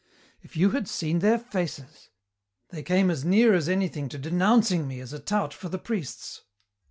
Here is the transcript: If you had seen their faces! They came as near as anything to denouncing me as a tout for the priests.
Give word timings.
If 0.41 0.57
you 0.57 0.71
had 0.71 0.87
seen 0.87 1.19
their 1.19 1.37
faces! 1.37 2.09
They 2.69 2.81
came 2.81 3.11
as 3.11 3.23
near 3.23 3.53
as 3.53 3.69
anything 3.69 4.09
to 4.09 4.17
denouncing 4.17 4.87
me 4.87 4.99
as 4.99 5.13
a 5.13 5.19
tout 5.19 5.53
for 5.53 5.69
the 5.69 5.77
priests. 5.77 6.41